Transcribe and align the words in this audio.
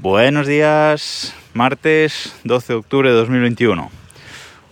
Buenos 0.00 0.46
días, 0.46 1.34
martes 1.54 2.32
12 2.44 2.72
de 2.72 2.78
octubre 2.78 3.10
de 3.10 3.16
2021. 3.16 3.90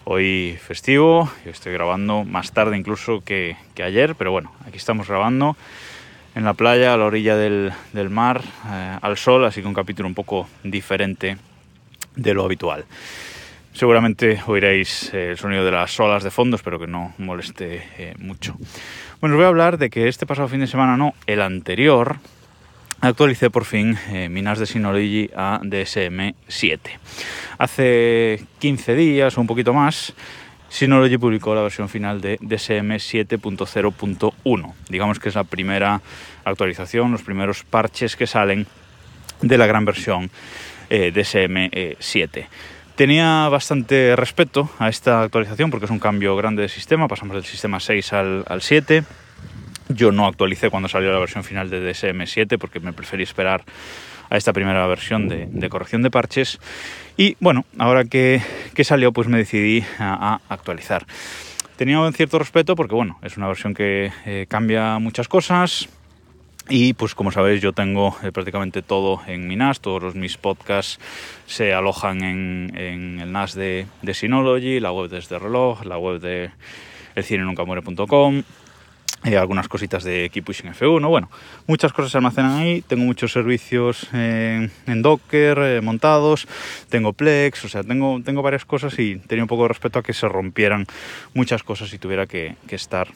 Hoy 0.05 0.57
festivo, 0.65 1.29
yo 1.45 1.51
estoy 1.51 1.73
grabando 1.73 2.23
más 2.23 2.53
tarde 2.53 2.77
incluso 2.77 3.25
que, 3.25 3.57
ayer, 3.83 4.15
pero 4.15 4.31
bueno, 4.31 4.53
aquí 4.69 4.77
estamos 4.77 5.09
grabando 5.09 5.57
en 6.37 6.45
la 6.45 6.55
playa, 6.55 6.95
a 6.95 6.97
la 6.97 7.07
orilla 7.07 7.37
del, 7.37 7.73
mar, 8.09 8.41
eh, 8.71 8.99
al 9.03 9.17
sol, 9.17 9.45
así 9.45 9.63
que 9.63 9.67
un 9.67 9.75
capítulo 9.75 10.09
un 10.09 10.15
poco 10.15 10.49
diferente 10.63 11.39
de 12.15 12.33
lo 12.33 12.45
habitual. 12.45 12.85
Seguramente 13.73 14.41
oiréis 14.47 15.13
eh, 15.13 15.33
el 15.33 15.39
sonido 15.39 15.65
de 15.65 15.73
las 15.73 15.99
olas 15.99 16.23
de 16.23 16.31
fondo, 16.31 16.55
espero 16.55 16.79
que 16.79 16.87
no 16.87 17.15
moleste 17.19 17.83
eh, 17.99 18.15
mucho. 18.21 18.57
Bueno, 19.21 19.35
os 19.35 19.39
voy 19.39 19.47
a 19.47 19.49
hablar 19.49 19.77
de 19.77 19.91
que 19.91 20.07
este 20.07 20.25
pasado 20.25 20.47
fin 20.47 20.61
de 20.61 20.69
semana, 20.69 20.97
no, 20.97 21.15
el 21.27 21.43
anterior, 21.43 22.19
actualicé 23.01 23.51
por 23.51 23.65
fin 23.65 23.99
eh, 24.09 24.29
Minas 24.29 24.59
de 24.59 24.67
Synology 24.67 25.31
a 25.37 25.61
DSM7. 25.63 26.79
Hace 27.59 28.45
15 28.59 28.95
días 28.95 29.37
o 29.37 29.41
un 29.41 29.47
poquito 29.47 29.73
más, 29.73 30.15
Synology 30.69 31.19
publicó 31.19 31.55
la 31.55 31.63
versión 31.63 31.89
final 31.89 32.21
de 32.21 32.39
DSM 32.41 32.97
7.0.1. 32.97 34.75
Digamos 34.89 35.19
que 35.19 35.29
es 35.29 35.35
la 35.35 35.45
primera 35.45 36.01
actualización, 36.45 37.13
los 37.13 37.23
primeros 37.23 37.65
parches 37.65 38.17
que 38.17 38.27
salen 38.27 38.67
de 39.41 39.59
la 39.59 39.67
gran 39.67 39.85
versión 39.85 40.31
eh, 40.91 41.13
DSM 41.13 41.97
7. 41.99 42.49
Tenía 42.97 43.49
bastante 43.51 44.17
respeto 44.17 44.71
a 44.79 44.89
esta 44.89 45.23
actualización 45.23 45.71
porque 45.71 45.85
es 45.85 45.91
un 45.91 45.99
cambio 45.99 46.35
grande 46.35 46.63
de 46.63 46.69
sistema, 46.69 47.09
pasamos 47.09 47.37
del 47.37 47.45
sistema 47.45 47.79
6 47.79 48.13
al, 48.15 48.45
al 48.49 48.63
7 48.63 49.05
yo 49.89 50.13
no 50.13 50.27
actualicé 50.27 50.71
cuando 50.71 50.89
salió 50.89 51.13
la 51.13 51.19
versión 51.19 51.45
final 51.45 51.71
de 51.71 51.91
DSM7 51.91 52.59
porque 52.59 52.81
me 52.81 52.93
preferí 52.93 53.23
esperar 53.23 53.65
a 54.31 54.37
esta 54.37 54.53
primera 54.53 54.87
versión 54.87 55.29
de, 55.29 55.69
corrección 55.69 56.03
de 56.03 56.11
parches. 56.11 56.59
Y 57.17 57.37
bueno, 57.41 57.65
ahora 57.79 58.05
que, 58.05 58.41
salió, 58.83 59.13
pues 59.13 59.29
me 59.29 59.39
decidí 59.39 59.85
a, 59.99 60.41
actualizar. 60.49 61.07
Tenía 61.77 62.01
un 62.01 62.13
cierto 62.13 62.39
respeto 62.39 62.75
porque 62.75 62.95
bueno, 62.95 63.19
es 63.23 63.37
una 63.37 63.49
versión 63.49 63.75
que 63.75 64.11
eh, 64.25 64.47
cambia 64.49 64.99
muchas 64.99 65.29
cosas. 65.29 65.89
Y 66.69 66.95
pues 66.95 67.15
como 67.15 67.31
sabéis 67.31 67.63
yo 67.63 67.73
tengo 67.73 68.17
eh, 68.25 68.33
prácticamente 68.33 68.83
todo 68.83 69.21
en 69.29 69.47
mi 69.47 69.55
NAS, 69.55 69.81
todos 69.81 70.17
mis 70.17 70.37
podcasts 70.37 70.99
se 71.47 71.73
alojan 71.73 72.25
en, 72.25 73.21
el 73.21 73.31
NAS 73.31 73.55
de, 73.55 73.87
de 74.03 74.15
Synology, 74.15 74.81
la 74.81 74.91
web 74.91 75.09
desde 75.09 75.39
reloj, 75.39 75.85
la 75.85 75.97
web 75.97 76.21
de 76.21 76.51
elcinenuncamure.com, 77.15 78.43
eh, 79.27 79.37
algunas 79.37 79.67
cositas 79.67 80.05
de 80.05 80.31
Keep 80.33 80.45
Pushing 80.45 80.73
F1, 80.73 81.09
bueno, 81.09 81.29
muchas 81.67 81.93
cosas 81.93 82.13
se 82.13 82.19
almacenan 82.19 82.53
ahí, 82.53 82.83
tengo 82.83 83.03
muchos 83.03 83.33
servicios 83.33 84.07
en 84.13 84.71
Docker 85.03 85.59
eh, 85.59 85.81
montados, 85.81 86.47
tengo 86.91 87.13
Plex, 87.13 87.65
o 87.65 87.69
sea, 87.69 87.83
tengo, 87.83 88.21
tengo 88.25 88.41
varias 88.41 88.65
cosas 88.65 88.97
y 89.01 89.17
tenía 89.17 89.43
un 89.43 89.49
poco 89.49 89.63
de 89.63 89.69
respeto 89.69 89.99
a 89.99 90.05
que 90.05 90.13
se 90.13 90.29
rompieran 90.29 90.87
muchas 91.35 91.65
cosas 91.65 91.93
y 91.93 91.99
tuviera 91.99 92.27
que, 92.27 92.55
estar 92.69 93.09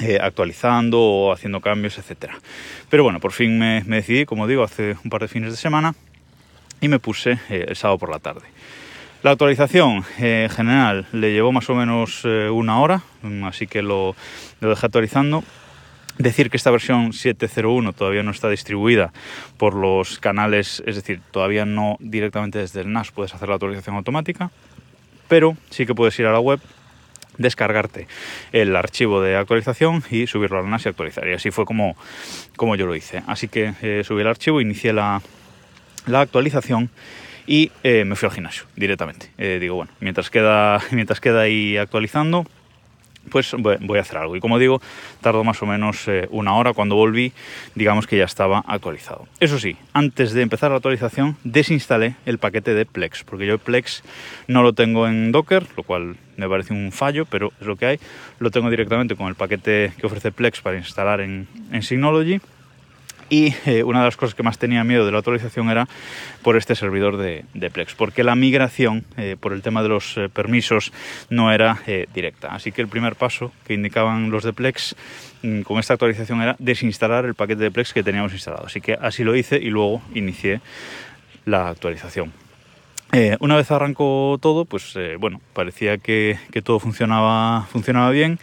eh, 0.00 0.18
actualizando 0.20 1.00
o 1.00 1.32
haciendo 1.32 1.60
cambios, 1.60 1.96
etcétera. 1.96 2.36
Pero 2.88 3.04
bueno, 3.04 3.20
por 3.20 3.30
fin 3.30 3.56
me, 3.56 3.84
me, 3.84 3.96
decidí, 3.96 4.24
como 4.24 4.48
digo, 4.48 4.64
hace 4.64 4.96
un 5.04 5.10
par 5.10 5.20
de 5.20 5.28
fines 5.28 5.52
de 5.52 5.56
semana 5.56 5.94
y 6.80 6.88
me 6.88 6.98
puse 6.98 7.38
el 7.50 7.76
sábado 7.76 7.98
por 7.98 8.10
la 8.10 8.18
tarde. 8.18 8.42
La 9.22 9.32
actualización 9.32 10.02
eh, 10.18 10.48
general 10.50 11.06
le 11.12 11.34
llevó 11.34 11.52
más 11.52 11.68
o 11.68 11.74
menos 11.74 12.22
eh, 12.24 12.48
una 12.48 12.80
hora, 12.80 13.02
mm, 13.20 13.44
así 13.44 13.66
que 13.66 13.82
lo, 13.82 14.16
dejé 14.62 14.86
actualizando. 14.86 15.44
Decir 16.16 16.48
que 16.48 16.56
esta 16.56 16.70
versión 16.70 17.12
7.01 17.12 17.94
todavía 17.94 18.22
no 18.22 18.30
está 18.30 18.48
distribuida 18.48 19.12
por 19.58 19.74
los 19.74 20.18
canales, 20.20 20.82
es 20.86 20.96
decir, 20.96 21.20
todavía 21.32 21.66
no 21.66 21.98
directamente 22.00 22.58
desde 22.58 22.80
el 22.80 22.92
NAS 22.92 23.10
puedes 23.10 23.34
hacer 23.34 23.48
la 23.48 23.56
actualización 23.56 23.96
automática, 23.96 24.50
pero 25.28 25.54
sí 25.68 25.84
que 25.84 25.94
puedes 25.94 26.18
ir 26.18 26.24
a 26.24 26.32
la 26.32 26.40
web, 26.40 26.60
descargarte 27.36 28.06
el 28.52 28.74
archivo 28.74 29.20
de 29.20 29.36
actualización 29.36 30.02
y 30.10 30.28
subirlo 30.28 30.60
al 30.60 30.70
NAS 30.70 30.86
y 30.86 30.88
actualizar. 30.88 31.28
Y 31.28 31.34
así 31.34 31.50
fue 31.50 31.66
como, 31.66 31.94
como 32.56 32.74
yo 32.74 32.86
lo 32.86 32.96
hice. 32.96 33.22
Así 33.26 33.48
que 33.48 33.74
eh, 33.82 34.02
subí 34.02 34.22
el 34.22 34.28
archivo, 34.28 34.62
inicié 34.62 34.94
la, 34.94 35.20
la 36.06 36.22
actualización 36.22 36.90
y 37.46 37.70
eh, 37.82 38.04
me 38.04 38.16
fui 38.16 38.26
al 38.26 38.34
gimnasio 38.34 38.64
directamente. 38.76 39.30
Eh, 39.38 39.58
digo, 39.60 39.76
bueno, 39.76 39.92
mientras 40.00 40.30
queda, 40.30 40.80
mientras 40.90 41.20
queda 41.20 41.42
ahí 41.42 41.76
actualizando, 41.76 42.46
pues 43.30 43.54
voy 43.54 43.98
a 43.98 44.00
hacer 44.00 44.16
algo. 44.18 44.36
Y 44.36 44.40
como 44.40 44.58
digo, 44.58 44.80
tardó 45.20 45.44
más 45.44 45.62
o 45.62 45.66
menos 45.66 46.08
eh, 46.08 46.26
una 46.30 46.54
hora. 46.54 46.72
Cuando 46.72 46.96
volví, 46.96 47.32
digamos 47.74 48.06
que 48.06 48.16
ya 48.16 48.24
estaba 48.24 48.64
actualizado. 48.66 49.26
Eso 49.40 49.58
sí, 49.58 49.76
antes 49.92 50.32
de 50.32 50.42
empezar 50.42 50.70
la 50.70 50.78
actualización, 50.78 51.36
desinstalé 51.44 52.16
el 52.26 52.38
paquete 52.38 52.74
de 52.74 52.86
Plex, 52.86 53.24
porque 53.24 53.46
yo 53.46 53.58
Plex 53.58 54.02
no 54.48 54.62
lo 54.62 54.72
tengo 54.72 55.06
en 55.06 55.32
Docker, 55.32 55.66
lo 55.76 55.82
cual 55.82 56.16
me 56.36 56.48
parece 56.48 56.72
un 56.72 56.92
fallo, 56.92 57.26
pero 57.26 57.52
es 57.60 57.66
lo 57.66 57.76
que 57.76 57.86
hay. 57.86 58.00
Lo 58.38 58.50
tengo 58.50 58.70
directamente 58.70 59.16
con 59.16 59.28
el 59.28 59.34
paquete 59.34 59.92
que 59.98 60.06
ofrece 60.06 60.32
Plex 60.32 60.60
para 60.60 60.78
instalar 60.78 61.20
en, 61.20 61.46
en 61.72 61.82
Synology 61.82 62.40
y 63.30 63.54
eh, 63.64 63.84
una 63.84 64.00
de 64.00 64.06
las 64.06 64.16
cosas 64.16 64.34
que 64.34 64.42
más 64.42 64.58
tenía 64.58 64.84
miedo 64.84 65.06
de 65.06 65.12
la 65.12 65.18
actualización 65.18 65.70
era 65.70 65.88
por 66.42 66.56
este 66.56 66.74
servidor 66.74 67.16
de, 67.16 67.44
Plex, 67.72 67.94
porque 67.94 68.24
la 68.24 68.34
migración 68.34 69.04
eh, 69.16 69.36
por 69.38 69.52
el 69.52 69.62
tema 69.62 69.82
de 69.82 69.88
los 69.88 70.16
eh, 70.16 70.28
permisos 70.28 70.92
no 71.30 71.52
era 71.52 71.80
directa. 72.12 72.48
Así 72.48 72.72
que 72.72 72.82
el 72.82 72.88
primer 72.88 73.14
paso 73.14 73.52
que 73.66 73.74
indicaban 73.74 74.30
los 74.30 74.42
de 74.42 74.52
Plex 74.52 74.96
mm, 75.42 75.60
con 75.62 75.78
esta 75.78 75.94
actualización 75.94 76.42
era 76.42 76.56
desinstalar 76.58 77.24
el 77.24 77.34
paquete 77.34 77.62
de 77.62 77.70
Plex 77.70 77.92
que 77.94 78.02
teníamos 78.02 78.32
instalado. 78.32 78.66
Así 78.66 78.80
que 78.80 78.94
así 79.00 79.22
lo 79.22 79.36
hice 79.36 79.56
y 79.56 79.70
luego 79.70 80.02
inicié 80.14 80.60
la 81.44 81.68
actualización. 81.68 82.32
una 83.38 83.56
vez 83.56 83.70
arrancó 83.70 84.38
todo, 84.42 84.64
pues 84.64 84.98
bueno, 85.18 85.40
parecía 85.52 85.98
que, 85.98 86.38
todo 86.64 86.80
funcionaba, 86.80 87.66
funcionaba 87.70 88.10
bien, 88.10 88.40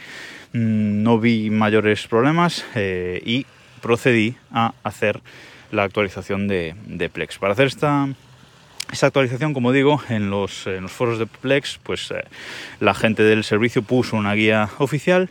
mm, 0.53 1.03
no 1.03 1.19
vi 1.19 1.49
mayores 1.49 2.07
problemas 2.07 2.65
y 2.75 3.45
procedí 3.81 4.35
a 4.51 4.73
hacer 4.83 5.21
la 5.71 5.83
actualización 5.83 6.47
de, 6.47 7.09
Plex. 7.11 7.37
Para 7.37 7.53
hacer 7.53 7.67
esta, 7.67 8.07
actualización, 9.01 9.53
como 9.53 9.71
digo, 9.71 10.01
en 10.09 10.29
los, 10.29 10.67
foros 10.87 11.19
de 11.19 11.25
Plex, 11.25 11.79
pues 11.83 12.11
eh, 12.11 12.23
la 12.79 12.93
gente 12.93 13.23
del 13.23 13.43
servicio 13.43 13.81
puso 13.81 14.15
una 14.15 14.33
guía 14.33 14.69
oficial 14.77 15.29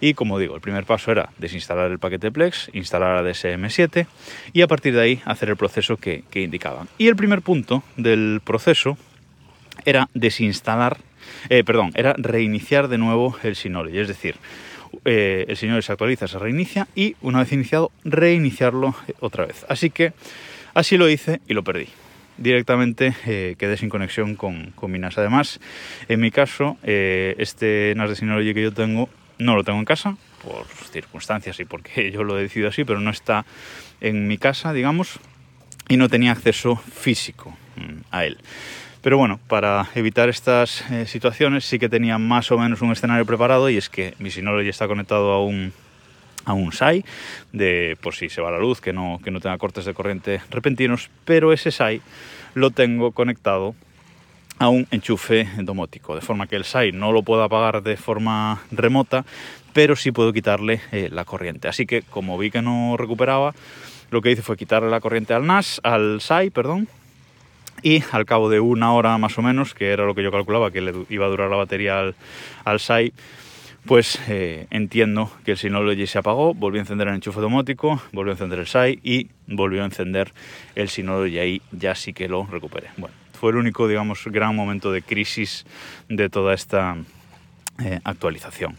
y 0.00 0.14
como 0.14 0.38
digo, 0.38 0.54
el 0.54 0.60
primer 0.60 0.84
paso 0.84 1.12
era 1.12 1.30
desinstalar 1.38 1.90
el 1.90 1.98
paquete 1.98 2.30
Plex, 2.30 2.70
instalar 2.72 3.18
a 3.18 3.22
DSM7 3.22 4.06
y 4.52 4.62
a 4.62 4.66
partir 4.66 4.94
de 4.94 5.02
ahí 5.02 5.22
hacer 5.26 5.50
el 5.50 5.56
proceso 5.56 5.98
que, 5.98 6.24
indicaban. 6.34 6.88
Y 6.96 7.08
el 7.08 7.16
primer 7.16 7.42
punto 7.42 7.82
del 7.96 8.40
proceso 8.42 8.96
era 9.84 10.08
desinstalar, 10.14 10.98
eh, 11.50 11.64
perdón, 11.64 11.92
era 11.94 12.14
reiniciar 12.16 12.88
de 12.88 12.98
nuevo 12.98 13.36
el 13.42 13.56
Synology, 13.56 13.98
es 13.98 14.08
decir, 14.08 14.36
eh, 15.04 15.46
el 15.48 15.56
señor 15.56 15.82
se 15.82 15.92
actualiza, 15.92 16.28
se 16.28 16.38
reinicia 16.38 16.88
y 16.94 17.16
una 17.20 17.40
vez 17.40 17.52
iniciado 17.52 17.90
reiniciarlo 18.04 18.94
otra 19.20 19.46
vez. 19.46 19.64
Así 19.68 19.90
que 19.90 20.12
así 20.74 20.96
lo 20.96 21.08
hice 21.08 21.40
y 21.48 21.54
lo 21.54 21.64
perdí. 21.64 21.88
Directamente 22.36 23.14
eh, 23.26 23.54
quedé 23.58 23.76
sin 23.76 23.88
conexión 23.88 24.34
con, 24.34 24.72
con, 24.74 24.90
mi 24.90 24.98
NAS. 24.98 25.18
Además, 25.18 25.60
en 26.08 26.20
mi 26.20 26.30
caso, 26.30 26.78
eh, 26.82 27.34
este 27.38 27.92
NAS 27.96 28.10
de 28.10 28.16
Synology 28.16 28.54
que 28.54 28.62
yo 28.62 28.72
tengo 28.72 29.08
no 29.38 29.56
lo 29.56 29.64
tengo 29.64 29.78
en 29.78 29.84
casa 29.84 30.16
por 30.42 30.66
circunstancias 30.90 31.58
y 31.60 31.64
porque 31.64 32.10
yo 32.12 32.24
lo 32.24 32.38
he 32.38 32.42
decidido 32.42 32.68
así, 32.68 32.84
pero 32.84 33.00
no 33.00 33.10
está 33.10 33.44
en 34.00 34.26
mi 34.26 34.38
casa, 34.38 34.72
digamos, 34.72 35.18
y 35.88 35.96
no 35.96 36.08
tenía 36.08 36.32
acceso 36.32 36.76
físico 36.76 37.56
mm, 37.76 38.00
a 38.10 38.24
él. 38.24 38.38
Pero 39.02 39.16
bueno, 39.16 39.40
para 39.48 39.88
evitar 39.94 40.28
estas 40.28 40.88
eh, 40.90 41.06
situaciones 41.06 41.64
sí 41.64 41.78
que 41.78 41.88
tenía 41.88 42.18
más 42.18 42.52
o 42.52 42.58
menos 42.58 42.82
un 42.82 42.92
escenario 42.92 43.24
preparado 43.24 43.70
y 43.70 43.78
es 43.78 43.88
que 43.88 44.14
mi 44.18 44.30
Synology 44.30 44.68
está 44.68 44.86
conectado 44.88 45.32
a 45.32 45.42
un, 45.42 45.72
a 46.44 46.52
un 46.52 46.70
SAI 46.72 47.04
de 47.52 47.96
por 48.02 48.14
si 48.14 48.28
se 48.28 48.42
va 48.42 48.50
la 48.50 48.58
luz, 48.58 48.82
que 48.82 48.92
no, 48.92 49.18
que 49.24 49.30
no 49.30 49.40
tenga 49.40 49.56
cortes 49.56 49.86
de 49.86 49.94
corriente 49.94 50.42
repentinos, 50.50 51.08
pero 51.24 51.54
ese 51.54 51.70
SAI 51.70 52.02
lo 52.52 52.70
tengo 52.70 53.12
conectado 53.12 53.74
a 54.58 54.68
un 54.68 54.86
enchufe 54.90 55.48
domótico, 55.62 56.14
de 56.14 56.20
forma 56.20 56.46
que 56.46 56.56
el 56.56 56.64
SAI 56.64 56.92
no 56.92 57.12
lo 57.12 57.22
puedo 57.22 57.42
apagar 57.42 57.82
de 57.82 57.96
forma 57.96 58.60
remota, 58.70 59.24
pero 59.72 59.96
sí 59.96 60.12
puedo 60.12 60.34
quitarle 60.34 60.82
eh, 60.92 61.08
la 61.10 61.24
corriente. 61.24 61.68
Así 61.68 61.86
que 61.86 62.02
como 62.02 62.36
vi 62.36 62.50
que 62.50 62.60
no 62.60 62.98
recuperaba, 62.98 63.54
lo 64.10 64.20
que 64.20 64.30
hice 64.32 64.42
fue 64.42 64.58
quitarle 64.58 64.90
la 64.90 65.00
corriente 65.00 65.32
al 65.32 65.46
NAS, 65.46 65.80
al 65.82 66.20
SAI, 66.20 66.50
perdón, 66.50 66.88
y 67.82 68.02
al 68.12 68.24
cabo 68.26 68.48
de 68.50 68.60
una 68.60 68.92
hora 68.92 69.16
más 69.18 69.38
o 69.38 69.42
menos, 69.42 69.74
que 69.74 69.90
era 69.90 70.04
lo 70.04 70.14
que 70.14 70.22
yo 70.22 70.30
calculaba 70.30 70.70
que 70.70 70.80
le 70.80 70.92
iba 71.08 71.26
a 71.26 71.28
durar 71.28 71.50
la 71.50 71.56
batería 71.56 72.00
al, 72.00 72.14
al 72.64 72.80
SAI, 72.80 73.12
pues 73.86 74.20
eh, 74.28 74.66
entiendo 74.70 75.30
que 75.44 75.52
el 75.52 75.58
Synology 75.58 76.06
se 76.06 76.18
apagó, 76.18 76.54
volvió 76.54 76.80
a 76.80 76.82
encender 76.82 77.08
el 77.08 77.14
enchufe 77.14 77.40
domótico, 77.40 78.02
volvió 78.12 78.32
a 78.32 78.34
encender 78.34 78.58
el 78.58 78.66
SAI 78.66 79.00
y 79.02 79.28
volvió 79.46 79.82
a 79.82 79.86
encender 79.86 80.32
el 80.74 80.88
Synology 80.88 81.34
y 81.34 81.38
ahí 81.38 81.62
ya 81.72 81.94
sí 81.94 82.12
que 82.12 82.28
lo 82.28 82.46
recuperé. 82.46 82.88
Bueno, 82.96 83.14
fue 83.32 83.52
el 83.52 83.56
único, 83.56 83.88
digamos, 83.88 84.24
gran 84.26 84.54
momento 84.54 84.92
de 84.92 85.02
crisis 85.02 85.64
de 86.08 86.28
toda 86.28 86.54
esta 86.54 86.96
eh, 87.82 88.00
actualización. 88.04 88.76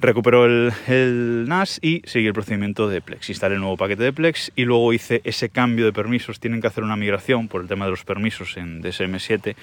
Recuperó 0.00 0.44
el, 0.44 1.46
NAS 1.48 1.78
y 1.80 2.02
seguí 2.04 2.26
el 2.26 2.32
procedimiento 2.32 2.88
de 2.88 3.00
Plex. 3.00 3.30
Instalé 3.30 3.54
el 3.54 3.60
nuevo 3.60 3.76
paquete 3.76 4.02
de 4.02 4.12
Plex 4.12 4.52
y 4.56 4.64
luego 4.64 4.92
hice 4.92 5.20
ese 5.24 5.48
cambio 5.48 5.84
de 5.86 5.92
permisos. 5.92 6.40
Tienen 6.40 6.60
que 6.60 6.66
hacer 6.66 6.84
una 6.84 6.96
migración 6.96 7.48
por 7.48 7.62
el 7.62 7.68
tema 7.68 7.84
de 7.84 7.92
los 7.92 8.04
permisos 8.04 8.56
en 8.56 8.82
DSM7. 8.82 9.54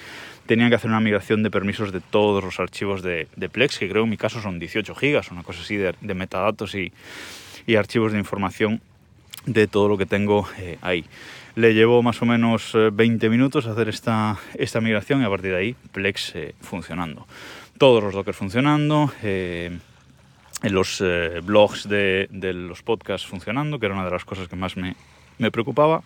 Tenían 0.45 0.69
que 0.69 0.75
hacer 0.75 0.89
una 0.89 1.01
migración 1.01 1.43
de 1.43 1.51
permisos 1.51 1.91
de 1.91 1.99
todos 1.99 2.43
los 2.43 2.59
archivos 2.59 3.03
de, 3.03 3.27
Plex, 3.51 3.77
que 3.77 3.89
creo 3.89 4.05
en 4.05 4.09
mi 4.09 4.17
caso 4.17 4.41
son 4.41 4.57
18 4.57 4.95
gigas, 4.95 5.31
una 5.31 5.43
cosa 5.43 5.61
así 5.61 5.75
de, 5.75 5.93
metadatos 6.15 6.75
y, 6.75 6.91
archivos 7.77 8.11
de 8.11 8.17
información 8.17 8.81
de 9.45 9.67
todo 9.67 9.87
lo 9.87 9.97
que 9.97 10.05
tengo 10.05 10.47
eh, 10.57 10.77
ahí. 10.81 11.05
Le 11.55 11.73
llevó 11.73 12.01
más 12.01 12.21
o 12.21 12.25
menos 12.25 12.73
20 12.73 13.25
eh, 13.25 13.29
minutos 13.29 13.65
hacer 13.65 13.89
esta, 13.89 14.37
esta 14.55 14.81
migración 14.81 15.21
y 15.21 15.25
a 15.25 15.29
partir 15.29 15.51
de 15.51 15.57
ahí 15.57 15.75
Plex 15.91 16.35
eh, 16.35 16.55
funcionando. 16.61 17.27
Todos 17.77 18.03
los 18.03 18.13
Docker 18.13 18.33
funcionando 18.33 19.11
en 20.61 20.73
los 20.73 21.01
eh, 21.01 21.41
blogs 21.43 21.87
de, 21.87 22.27
los 22.31 22.83
podcasts 22.83 23.27
funcionando, 23.27 23.79
que 23.79 23.87
era 23.87 23.95
una 23.95 24.05
de 24.05 24.11
las 24.11 24.25
cosas 24.25 24.47
que 24.47 24.55
más 24.55 24.75
me, 24.77 24.95
preocupaba. 25.51 26.03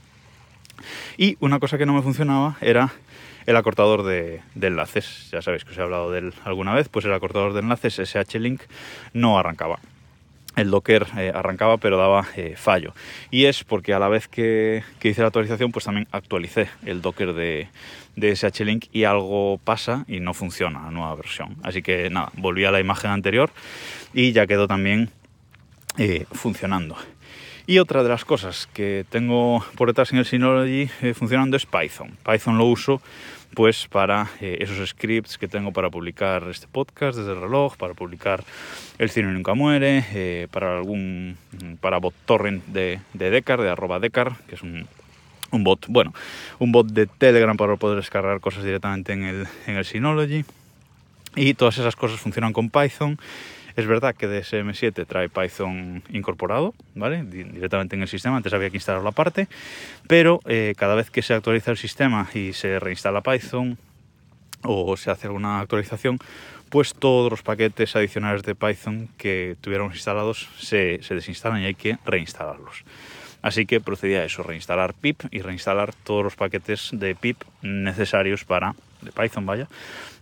Y 1.18 1.38
una 1.40 1.60
cosa 1.60 1.78
que 1.78 1.86
no 1.86 1.94
me 1.94 2.02
funcionaba 2.02 2.58
era 2.62 2.94
el 3.46 3.56
acortador 3.56 4.04
de, 4.04 4.42
enlaces. 4.60 5.30
Ya 5.32 5.42
sabéis 5.42 5.64
que 5.66 5.72
os 5.72 5.78
he 5.78 5.82
hablado 5.82 6.12
de 6.12 6.20
él 6.20 6.34
alguna 6.44 6.74
vez, 6.74 6.90
pues 6.90 7.06
el 7.06 7.14
acortador 7.14 7.54
de 7.54 7.60
enlaces 7.60 8.00
SH-Link 8.00 8.62
no 9.14 9.38
arrancaba. 9.38 9.80
El 10.56 10.72
Docker 10.72 11.06
eh, 11.18 11.34
arrancaba 11.36 11.78
pero 11.78 11.98
daba 11.98 12.26
eh, 12.38 12.56
fallo. 12.56 12.94
Y 13.30 13.46
es 13.46 13.66
porque 13.66 13.94
a 13.94 14.00
la 14.00 14.08
vez 14.08 14.30
que, 14.30 14.84
que, 15.00 15.10
hice 15.10 15.20
la 15.20 15.28
actualización, 15.28 15.74
pues 15.74 15.84
también 15.84 16.08
actualicé 16.12 16.70
el 16.86 17.02
Docker 17.02 17.34
de, 17.34 17.68
de 18.16 18.32
SH-Link 18.32 18.86
y 18.92 19.04
algo 19.04 19.60
pasa 19.64 20.06
y 20.08 20.20
no 20.20 20.34
funciona 20.34 20.84
la 20.84 20.92
nueva 20.92 21.16
versión. 21.16 21.58
Así 21.64 21.82
que 21.82 22.10
nada, 22.10 22.32
volví 22.38 22.64
a 22.66 22.72
la 22.72 22.80
imagen 22.80 23.12
anterior 23.12 23.52
y 24.16 24.32
ya 24.32 24.48
quedó 24.48 24.68
también 24.68 25.10
eh, 25.98 26.26
funcionando. 26.32 26.96
Y 27.68 27.80
otra 27.80 28.02
de 28.02 28.10
las 28.10 28.24
cosas 28.24 28.68
que 28.74 29.06
tengo 29.10 29.66
por 29.76 29.90
detrás 29.90 30.14
en 30.14 30.20
el 30.20 30.26
Synology 30.26 30.90
eh, 31.02 31.14
funcionando 31.14 31.58
es 31.58 31.66
Python. 31.66 32.18
Python 32.26 32.58
lo 32.58 32.66
uso 32.66 33.02
pues 33.54 33.88
para 33.88 34.30
eh, 34.40 34.58
esos 34.62 34.90
scripts 34.90 35.38
que 35.38 35.48
tengo 35.48 35.72
para 35.72 35.90
publicar 35.90 36.44
este 36.50 36.68
podcast 36.68 37.18
desde 37.18 37.34
el 37.34 37.42
reloj, 37.42 37.76
para 37.76 37.94
publicar 37.94 38.44
El 38.98 39.10
cine 39.10 39.32
nunca 39.34 39.54
muere, 39.54 40.48
para 40.52 40.78
algún 40.78 41.38
para 41.82 41.98
bot 41.98 42.14
torrent 42.26 42.66
de, 42.68 43.02
de 43.14 43.30
Decar, 43.30 43.62
de 43.62 43.70
arroba 43.70 44.00
Decar, 44.00 44.38
que 44.48 44.56
es 44.56 44.62
un, 44.62 44.88
un, 45.52 45.64
bot, 45.64 45.88
bueno, 45.88 46.14
un 46.60 46.72
bot 46.72 46.88
de 46.88 47.08
Telegram 47.08 47.58
para 47.58 47.76
poder 47.76 47.98
descargar 47.98 48.40
cosas 48.40 48.64
directamente 48.64 49.12
en 49.12 49.24
el, 49.24 49.48
en 49.68 49.76
el 49.76 49.84
Synology. 49.84 50.46
Y 51.38 51.54
todas 51.54 51.78
esas 51.78 51.98
cosas 51.98 52.20
funcionan 52.20 52.54
con 52.54 52.70
Python 52.70 53.20
es 53.76 53.88
verdad 53.88 54.16
que 54.16 54.28
DSM7 54.28 55.06
trae 55.06 55.30
Python 55.30 56.02
incorporado, 56.10 56.74
¿vale? 56.94 57.24
Directamente 57.24 57.96
en 57.96 58.02
el 58.02 58.08
sistema, 58.08 58.38
antes 58.38 58.54
había 58.54 58.70
que 58.70 58.78
instalarlo 58.78 59.10
aparte, 59.10 59.48
pero 60.08 60.40
eh, 60.46 60.74
cada 60.78 60.96
vez 60.96 61.10
que 61.10 61.22
se 61.22 61.34
actualiza 61.34 61.72
el 61.72 61.78
sistema 61.78 62.30
y 62.34 62.54
se 62.54 62.80
reinstala 62.80 63.22
Python 63.22 63.78
o 64.64 64.96
se 64.98 65.12
hace 65.12 65.28
alguna 65.28 65.60
actualización, 65.60 66.20
pues 66.70 66.94
todos 66.94 67.30
los 67.30 67.44
paquetes 67.44 67.96
adicionales 67.96 68.44
de 68.44 68.56
Python 68.56 69.10
que 69.18 69.56
tuviéramos 69.62 69.94
instalados 69.94 70.50
se, 70.58 71.00
desinstalan 71.10 71.62
y 71.62 71.66
hay 71.66 71.76
que 71.76 71.98
reinstalarlos. 72.06 72.84
Así 73.42 73.66
que 73.66 73.80
procedía 73.80 74.22
a 74.22 74.26
eso, 74.26 74.42
reinstalar 74.42 74.94
pip 74.94 75.22
y 75.30 75.42
reinstalar 75.42 75.94
todos 75.94 76.24
los 76.24 76.36
paquetes 76.36 76.90
de 76.94 77.14
pip 77.14 77.44
necesarios 77.62 78.44
para, 78.44 78.74
de 79.02 79.12
Python 79.12 79.46
vaya, 79.46 79.68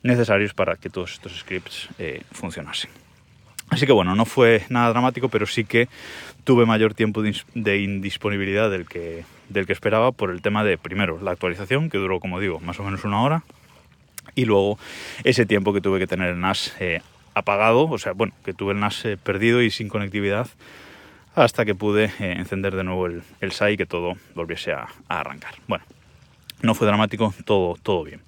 necesarios 0.01 0.53
para 0.53 0.75
que 0.75 0.89
todos 0.89 1.13
estos 1.13 1.39
scripts 1.39 1.87
eh, 1.99 2.21
funcionasen. 2.31 3.02
Así 3.73 3.87
que 3.87 3.91
bueno, 3.91 4.15
no 4.15 4.25
fue 4.25 4.65
nada 4.69 4.89
dramático, 4.89 5.29
pero 5.29 5.47
sí 5.47 5.63
que 5.63 5.89
tuve 6.43 6.65
mayor 6.67 6.93
tiempo 6.93 7.23
de 7.23 7.77
indisponibilidad 7.79 8.69
del 8.69 8.87
que, 8.87 9.25
del 9.49 9.65
que 9.65 9.73
esperaba 9.73 10.11
por 10.11 10.29
el 10.29 10.43
tema 10.43 10.63
de, 10.63 10.77
primero, 10.77 11.19
la 11.19 11.31
actualización, 11.31 11.89
que 11.89 11.97
duró, 11.97 12.19
como 12.19 12.39
digo, 12.39 12.59
más 12.59 12.79
o 12.79 12.83
menos 12.83 13.03
una 13.03 13.23
hora, 13.23 13.43
y 14.35 14.45
luego 14.45 14.77
ese 15.23 15.47
tiempo 15.47 15.73
que 15.73 15.81
tuve 15.81 15.97
que 15.97 16.05
tener 16.05 16.29
el 16.29 16.39
NAS 16.39 16.75
eh, 16.79 17.01
apagado, 17.33 17.89
o 17.89 17.97
sea, 17.97 18.11
bueno, 18.13 18.33
que 18.45 18.53
tuve 18.53 18.73
el 18.73 18.79
NAS 18.79 19.05
eh, 19.05 19.17
perdido 19.17 19.63
y 19.63 19.71
sin 19.71 19.89
conectividad 19.89 20.47
hasta 21.33 21.65
que 21.65 21.73
pude 21.73 22.11
eh, 22.19 22.35
encender 22.37 22.75
de 22.75 22.83
nuevo 22.83 23.07
el, 23.07 23.23
el 23.41 23.51
SAI 23.51 23.73
y 23.73 23.77
que 23.77 23.87
todo 23.87 24.13
volviese 24.35 24.71
a, 24.71 24.87
a 25.09 25.19
arrancar. 25.19 25.55
Bueno, 25.67 25.83
no 26.63 26.73
fue 26.73 26.87
dramático, 26.87 27.33
todo, 27.45 27.75
todo 27.83 28.03
bien. 28.03 28.21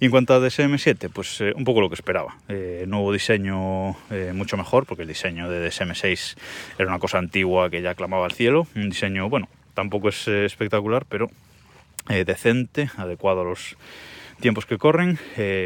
Y 0.00 0.06
en 0.06 0.10
cuanto 0.10 0.32
a 0.32 0.38
DSM7, 0.38 1.10
pues 1.12 1.40
eh, 1.42 1.52
un 1.54 1.64
poco 1.64 1.82
lo 1.82 1.88
que 1.90 1.94
esperaba. 1.94 2.36
Eh, 2.48 2.84
nuevo 2.86 3.12
diseño 3.12 3.90
eh, 4.10 4.32
mucho 4.34 4.56
mejor, 4.56 4.86
porque 4.86 5.02
el 5.02 5.08
diseño 5.08 5.50
de 5.50 5.68
DSM6 5.68 6.36
era 6.78 6.88
una 6.88 6.98
cosa 6.98 7.18
antigua 7.18 7.68
que 7.68 7.82
ya 7.82 7.94
clamaba 7.94 8.24
al 8.24 8.32
cielo. 8.32 8.66
Un 8.74 8.88
diseño, 8.88 9.28
bueno, 9.28 9.48
tampoco 9.74 10.08
es 10.08 10.28
espectacular, 10.28 11.04
pero 11.06 11.30
decente, 12.08 12.90
adecuado 12.96 13.42
a 13.42 13.44
los 13.44 13.76
tiempos 14.40 14.66
que 14.66 14.78
corren, 14.78 15.18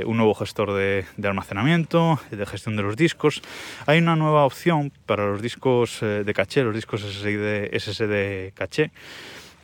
un 0.05 0.17
nuevo 0.17 0.35
gestor 0.35 0.75
de, 0.75 1.07
almacenamiento, 1.23 2.21
de 2.31 2.45
gestión 2.45 2.77
de 2.77 2.83
los 2.83 2.97
discos. 2.97 3.41
Hay 3.87 3.99
una 3.99 4.15
nueva 4.15 4.45
opción 4.45 4.93
para 5.07 5.27
los 5.27 5.41
discos 5.41 6.01
de 6.01 6.35
caché, 6.35 6.65
los 6.65 6.75
discos 6.75 7.01
SSD, 7.01 7.73
SSD 7.79 8.53
caché, 8.53 8.91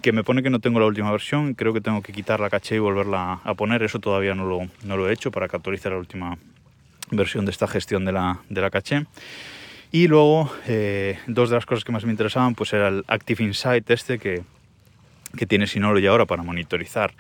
que 0.02 0.12
me 0.12 0.24
pone 0.24 0.42
que 0.42 0.50
no 0.50 0.60
tengo 0.60 0.80
la 0.80 0.86
última 0.86 1.10
versión, 1.10 1.54
creo 1.54 1.72
que 1.72 1.80
tengo 1.80 2.02
que 2.02 2.12
quitar 2.12 2.40
la 2.40 2.50
caché 2.50 2.76
y 2.76 2.78
volverla 2.78 3.40
a 3.44 3.54
poner, 3.54 3.82
eso 3.82 3.98
todavía 3.98 4.34
no 4.34 4.44
lo, 4.46 4.60
no 4.84 4.96
lo 4.96 5.08
he 5.08 5.12
hecho 5.12 5.30
para 5.30 5.48
que 5.48 5.58
la 5.90 5.96
última 5.96 6.38
versión 7.10 7.44
de 7.44 7.50
esta 7.50 7.66
gestión 7.66 8.04
de 8.04 8.12
la, 8.12 8.40
de 8.48 8.60
la 8.60 8.70
caché. 8.70 9.06
Y 9.92 10.06
luego, 10.06 10.50
eh, 10.66 11.18
dos 11.26 11.50
de 11.50 11.56
las 11.56 11.66
cosas 11.66 11.84
que 11.84 11.92
más 11.92 12.04
me 12.04 12.12
interesaban, 12.12 12.54
pues 12.54 12.72
era 12.72 12.88
el 12.88 13.04
Active 13.08 13.42
Insight 13.42 13.90
este 13.90 14.18
que, 14.18 14.42
que 15.36 15.46
tiene 15.46 15.66
Synology 15.66 16.06
ahora 16.06 16.26
para 16.26 16.42
monitorizar 16.42 17.12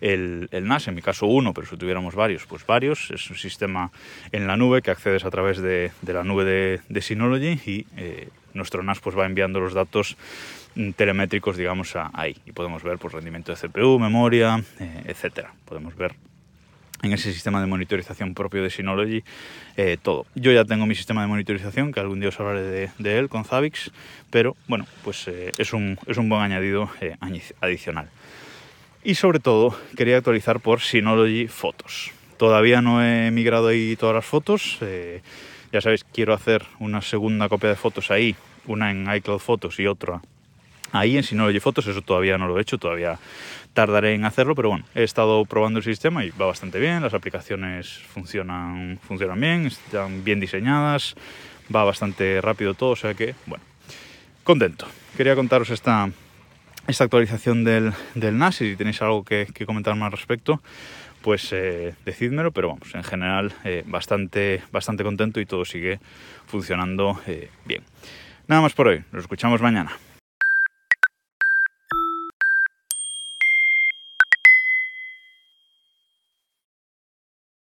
el, 0.00 0.48
NAS, 0.50 0.88
en 0.88 0.94
mi 0.94 1.02
caso 1.02 1.26
uno, 1.26 1.54
pero 1.54 1.66
si 1.66 1.76
tuviéramos 1.76 2.14
varios, 2.14 2.46
pues 2.46 2.66
varios. 2.66 3.10
Es 3.10 3.30
un 3.30 3.36
sistema 3.36 3.90
en 4.32 4.46
la 4.46 4.56
nube 4.56 4.82
que 4.82 4.90
accedes 4.90 5.24
a 5.24 5.30
través 5.30 5.60
de, 5.60 5.92
la 6.06 6.24
nube 6.24 6.44
de, 6.44 7.00
Synology 7.00 7.60
y 7.64 7.86
eh, 7.96 8.28
nuestro 8.54 8.82
NAS 8.82 9.00
pues 9.00 9.16
va 9.16 9.26
enviando 9.26 9.60
los 9.60 9.74
datos 9.74 10.16
Mm, 10.74 10.92
telemétricos, 10.92 11.56
digamos, 11.56 11.94
ahí. 12.12 12.36
Y 12.46 12.52
podemos 12.52 12.82
ver 12.82 12.98
pues, 12.98 13.12
rendimiento 13.12 13.52
de 13.52 13.58
CPU, 13.58 13.98
memoria, 13.98 14.62
eh, 14.78 15.02
etcétera. 15.06 15.52
Podemos 15.66 15.94
ver 15.96 16.14
en 17.02 17.12
ese 17.12 17.32
sistema 17.32 17.60
de 17.60 17.66
monitorización 17.66 18.34
propio 18.34 18.62
de 18.62 18.70
Synology 18.70 19.24
eh, 19.76 19.98
todo. 20.00 20.26
Yo 20.34 20.52
ya 20.52 20.64
tengo 20.64 20.86
mi 20.86 20.94
sistema 20.94 21.22
de 21.22 21.28
monitorización, 21.28 21.92
que 21.92 22.00
algún 22.00 22.20
día 22.20 22.28
os 22.28 22.40
hablaré 22.40 22.90
de, 22.96 23.18
él 23.18 23.28
con 23.28 23.44
Zavix, 23.44 23.90
pero 24.30 24.56
bueno, 24.68 24.86
pues 25.04 25.26
eh, 25.28 25.52
es, 25.58 25.72
un, 25.72 25.98
es 26.06 26.16
un 26.16 26.28
buen 26.28 26.42
añadido 26.42 26.88
adicional. 27.60 28.08
Y 29.04 29.16
sobre 29.16 29.40
todo, 29.40 29.76
quería 29.96 30.18
actualizar 30.18 30.60
por 30.60 30.80
Synology 30.80 31.48
Fotos. 31.48 32.12
Todavía 32.36 32.80
no 32.82 33.04
he 33.04 33.30
migrado 33.32 33.68
ahí 33.68 33.96
todas 33.96 34.14
las 34.14 34.24
fotos. 34.24 34.78
ya 35.72 35.80
sabéis, 35.80 36.04
quiero 36.04 36.34
hacer 36.34 36.62
una 36.78 37.02
segunda 37.02 37.48
copia 37.48 37.70
de 37.70 37.76
fotos 37.76 38.10
ahí, 38.10 38.36
una 38.66 38.90
en 38.90 39.12
iCloud 39.12 39.40
Fotos 39.40 39.80
y 39.80 39.86
otra 39.86 40.22
ahí 40.92 41.16
en 41.16 41.22
Synology 41.22 41.60
Fotos, 41.60 41.86
eso 41.86 42.02
todavía 42.02 42.38
no 42.38 42.46
lo 42.46 42.58
he 42.58 42.62
hecho, 42.62 42.78
todavía 42.78 43.18
tardaré 43.72 44.14
en 44.14 44.24
hacerlo, 44.24 44.54
pero 44.54 44.68
bueno, 44.68 44.84
he 44.94 45.02
estado 45.02 45.44
probando 45.44 45.78
el 45.78 45.84
sistema 45.84 46.24
y 46.24 46.30
va 46.30 46.46
bastante 46.46 46.78
bien, 46.78 47.02
las 47.02 47.14
aplicaciones 47.14 47.98
funcionan, 48.12 48.98
funcionan 49.02 49.40
bien, 49.40 49.66
están 49.66 50.24
bien 50.24 50.40
diseñadas, 50.40 51.14
va 51.74 51.84
bastante 51.84 52.40
rápido 52.40 52.74
todo, 52.74 52.90
o 52.90 52.96
sea 52.96 53.14
que, 53.14 53.34
bueno, 53.46 53.64
contento. 54.44 54.86
Quería 55.16 55.34
contaros 55.34 55.70
esta, 55.70 56.10
esta 56.86 57.04
actualización 57.04 57.64
del, 57.64 57.92
del 58.14 58.38
NAS 58.38 58.60
y 58.60 58.70
si 58.70 58.76
tenéis 58.76 59.00
algo 59.02 59.24
que, 59.24 59.46
comentar 59.66 59.96
al 59.96 60.12
respecto, 60.12 60.62
pues 61.22 61.52
eh, 61.52 61.94
decídmelo, 62.04 62.50
pero 62.52 62.68
vamos, 62.68 62.94
en 62.94 63.04
general 63.04 63.52
eh, 63.64 63.84
bastante, 63.86 64.62
bastante 64.72 65.04
contento 65.04 65.40
y 65.40 65.46
todo 65.46 65.64
sigue 65.64 66.00
funcionando 66.46 67.20
eh, 67.26 67.48
bien. 67.64 67.84
Nada 68.48 68.60
más 68.60 68.74
por 68.74 68.88
hoy, 68.88 69.04
nos 69.12 69.22
escuchamos 69.22 69.62
mañana. 69.62 69.92